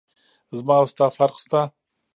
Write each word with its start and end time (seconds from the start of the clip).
زما 0.57 0.75
او 0.81 0.85
ستا 0.93 1.05
فرق 1.17 1.35
سته. 1.43 1.61